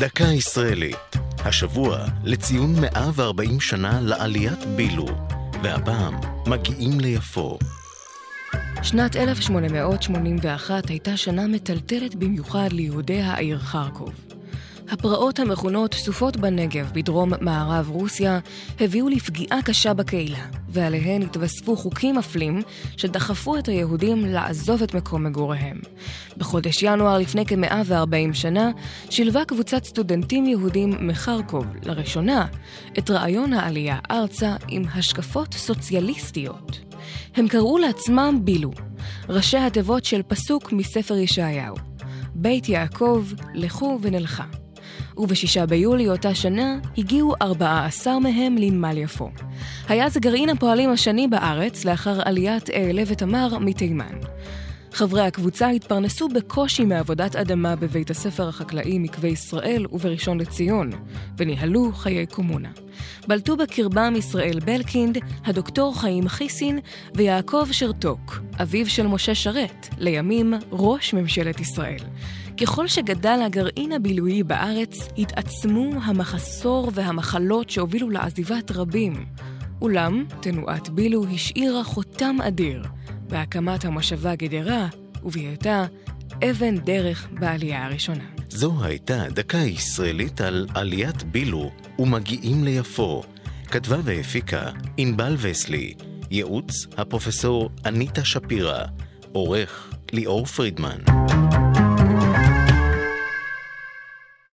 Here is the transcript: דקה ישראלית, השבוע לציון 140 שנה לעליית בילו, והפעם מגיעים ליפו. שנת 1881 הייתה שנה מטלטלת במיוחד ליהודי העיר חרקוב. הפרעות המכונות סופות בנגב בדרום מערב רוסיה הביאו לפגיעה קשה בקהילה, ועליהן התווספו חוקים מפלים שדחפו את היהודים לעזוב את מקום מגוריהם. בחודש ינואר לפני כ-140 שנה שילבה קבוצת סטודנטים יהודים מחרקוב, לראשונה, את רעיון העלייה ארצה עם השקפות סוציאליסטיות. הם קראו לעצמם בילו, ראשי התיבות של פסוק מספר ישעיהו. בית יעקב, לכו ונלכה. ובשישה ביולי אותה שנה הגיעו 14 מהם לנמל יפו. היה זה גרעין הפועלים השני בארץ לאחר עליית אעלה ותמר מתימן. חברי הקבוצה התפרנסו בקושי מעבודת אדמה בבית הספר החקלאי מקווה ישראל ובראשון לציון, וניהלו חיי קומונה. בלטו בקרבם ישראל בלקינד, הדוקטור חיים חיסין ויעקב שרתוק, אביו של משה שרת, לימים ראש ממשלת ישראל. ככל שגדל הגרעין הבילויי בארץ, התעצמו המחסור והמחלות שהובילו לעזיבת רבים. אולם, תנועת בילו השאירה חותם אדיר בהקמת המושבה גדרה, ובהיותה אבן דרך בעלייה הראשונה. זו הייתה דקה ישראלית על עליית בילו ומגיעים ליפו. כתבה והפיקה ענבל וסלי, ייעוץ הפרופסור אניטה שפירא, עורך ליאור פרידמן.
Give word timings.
דקה 0.00 0.24
ישראלית, 0.24 1.16
השבוע 1.38 1.98
לציון 2.24 2.74
140 2.80 3.60
שנה 3.60 4.00
לעליית 4.00 4.58
בילו, 4.76 5.06
והפעם 5.62 6.14
מגיעים 6.46 7.00
ליפו. 7.00 7.58
שנת 8.82 9.16
1881 9.16 10.88
הייתה 10.88 11.16
שנה 11.16 11.46
מטלטלת 11.46 12.14
במיוחד 12.14 12.68
ליהודי 12.72 13.20
העיר 13.20 13.58
חרקוב. 13.58 14.29
הפרעות 14.90 15.38
המכונות 15.38 15.94
סופות 15.94 16.36
בנגב 16.36 16.90
בדרום 16.94 17.32
מערב 17.40 17.88
רוסיה 17.90 18.38
הביאו 18.80 19.08
לפגיעה 19.08 19.62
קשה 19.62 19.94
בקהילה, 19.94 20.46
ועליהן 20.68 21.22
התווספו 21.22 21.76
חוקים 21.76 22.16
מפלים 22.16 22.62
שדחפו 22.96 23.58
את 23.58 23.68
היהודים 23.68 24.24
לעזוב 24.24 24.82
את 24.82 24.94
מקום 24.94 25.24
מגוריהם. 25.24 25.80
בחודש 26.36 26.82
ינואר 26.82 27.18
לפני 27.18 27.46
כ-140 27.46 28.32
שנה 28.34 28.70
שילבה 29.10 29.44
קבוצת 29.44 29.84
סטודנטים 29.84 30.46
יהודים 30.46 31.06
מחרקוב, 31.08 31.66
לראשונה, 31.82 32.46
את 32.98 33.10
רעיון 33.10 33.52
העלייה 33.52 33.98
ארצה 34.10 34.56
עם 34.68 34.82
השקפות 34.94 35.54
סוציאליסטיות. 35.54 36.80
הם 37.36 37.48
קראו 37.48 37.78
לעצמם 37.78 38.40
בילו, 38.44 38.70
ראשי 39.28 39.58
התיבות 39.58 40.04
של 40.04 40.22
פסוק 40.22 40.72
מספר 40.72 41.16
ישעיהו. 41.16 41.76
בית 42.34 42.68
יעקב, 42.68 43.24
לכו 43.54 43.98
ונלכה. 44.02 44.44
ובשישה 45.16 45.66
ביולי 45.66 46.08
אותה 46.08 46.34
שנה 46.34 46.78
הגיעו 46.98 47.34
14 47.42 48.18
מהם 48.18 48.56
לנמל 48.58 48.98
יפו. 48.98 49.30
היה 49.88 50.08
זה 50.08 50.20
גרעין 50.20 50.48
הפועלים 50.48 50.90
השני 50.90 51.28
בארץ 51.28 51.84
לאחר 51.84 52.20
עליית 52.24 52.70
אעלה 52.70 53.02
ותמר 53.06 53.58
מתימן. 53.58 54.14
חברי 54.92 55.22
הקבוצה 55.22 55.68
התפרנסו 55.68 56.28
בקושי 56.28 56.84
מעבודת 56.84 57.36
אדמה 57.36 57.76
בבית 57.76 58.10
הספר 58.10 58.48
החקלאי 58.48 58.98
מקווה 58.98 59.28
ישראל 59.28 59.86
ובראשון 59.92 60.40
לציון, 60.40 60.90
וניהלו 61.38 61.92
חיי 61.92 62.26
קומונה. 62.26 62.68
בלטו 63.28 63.56
בקרבם 63.56 64.14
ישראל 64.16 64.60
בלקינד, 64.60 65.18
הדוקטור 65.44 66.00
חיים 66.00 66.28
חיסין 66.28 66.78
ויעקב 67.14 67.68
שרתוק, 67.72 68.38
אביו 68.62 68.86
של 68.86 69.06
משה 69.06 69.34
שרת, 69.34 69.88
לימים 69.98 70.54
ראש 70.72 71.14
ממשלת 71.14 71.60
ישראל. 71.60 72.00
ככל 72.60 72.88
שגדל 72.88 73.40
הגרעין 73.46 73.92
הבילויי 73.92 74.42
בארץ, 74.42 75.08
התעצמו 75.18 75.90
המחסור 76.02 76.90
והמחלות 76.94 77.70
שהובילו 77.70 78.10
לעזיבת 78.10 78.70
רבים. 78.70 79.24
אולם, 79.82 80.24
תנועת 80.40 80.88
בילו 80.88 81.24
השאירה 81.34 81.84
חותם 81.84 82.36
אדיר 82.42 82.84
בהקמת 83.28 83.84
המושבה 83.84 84.34
גדרה, 84.34 84.88
ובהיותה 85.22 85.86
אבן 86.50 86.78
דרך 86.78 87.28
בעלייה 87.40 87.86
הראשונה. 87.86 88.24
זו 88.48 88.84
הייתה 88.84 89.24
דקה 89.30 89.58
ישראלית 89.58 90.40
על 90.40 90.66
עליית 90.74 91.22
בילו 91.22 91.70
ומגיעים 91.98 92.64
ליפו. 92.64 93.22
כתבה 93.70 93.96
והפיקה 94.04 94.70
ענבל 94.96 95.36
וסלי, 95.38 95.94
ייעוץ 96.30 96.86
הפרופסור 96.96 97.70
אניטה 97.86 98.24
שפירא, 98.24 98.84
עורך 99.32 99.94
ליאור 100.12 100.46
פרידמן. 100.46 100.98